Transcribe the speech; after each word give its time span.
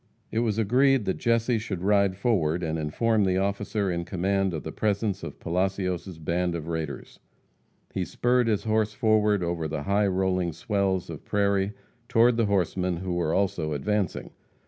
It 0.31 0.39
was 0.39 0.57
agreed 0.57 1.05
that 1.05 1.19
Jesse 1.19 1.59
should 1.59 1.83
ride 1.83 2.15
forward 2.17 2.63
and 2.63 2.79
inform 2.79 3.23
the 3.23 3.37
officer 3.37 3.91
in 3.91 4.03
command 4.03 4.51
of 4.51 4.63
the 4.63 4.71
presence 4.71 5.21
of 5.21 5.39
Palacios' 5.39 6.17
band 6.17 6.55
of 6.55 6.67
raiders. 6.67 7.19
He 7.93 8.03
spurred 8.03 8.47
his 8.47 8.63
horse 8.63 8.93
forward 8.93 9.43
over 9.43 9.67
the 9.67 9.83
high 9.83 10.07
rolling 10.07 10.53
swells 10.53 11.07
of 11.11 11.23
prairie 11.23 11.73
toward 12.09 12.35
the 12.35 12.47
horsemen, 12.47 12.97
who 12.97 13.13
were 13.13 13.31
also 13.31 13.73
advancing. 13.73 14.31